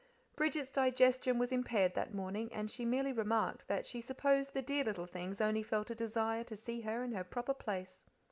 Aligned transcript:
Bridget's 0.35 0.71
digestion 0.71 1.37
was 1.37 1.51
impaired 1.51 1.93
that 1.93 2.11
morning, 2.11 2.51
and 2.51 2.71
she 2.71 2.85
merely 2.85 3.13
remarked 3.13 3.67
that 3.67 3.85
she 3.85 4.01
supposed 4.01 4.53
the 4.55 4.63
dear 4.63 4.83
little 4.83 5.05
things 5.05 5.39
only 5.39 5.61
felt 5.61 5.91
a 5.91 5.93
desire 5.93 6.43
to 6.45 6.55
see 6.55 6.81
her 6.81 7.03
in 7.03 7.11
her 7.11 7.23
proper 7.23 7.53
place. 7.53 8.03